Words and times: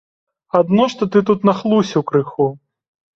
Адно 0.59 0.87
што 0.93 1.07
ты 1.15 1.21
тут 1.31 1.45
нахлусіў 1.49 2.01
крыху. 2.13 2.49